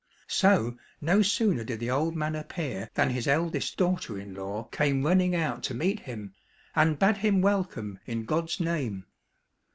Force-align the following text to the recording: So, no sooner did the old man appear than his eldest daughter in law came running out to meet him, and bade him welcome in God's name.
So, 0.33 0.79
no 0.99 1.21
sooner 1.21 1.63
did 1.63 1.79
the 1.79 1.91
old 1.91 2.15
man 2.15 2.33
appear 2.35 2.89
than 2.95 3.11
his 3.11 3.27
eldest 3.27 3.77
daughter 3.77 4.17
in 4.17 4.33
law 4.33 4.63
came 4.71 5.05
running 5.05 5.35
out 5.35 5.61
to 5.65 5.75
meet 5.75 5.99
him, 5.99 6.33
and 6.75 6.97
bade 6.97 7.17
him 7.17 7.39
welcome 7.39 7.99
in 8.07 8.25
God's 8.25 8.59
name. 8.59 9.05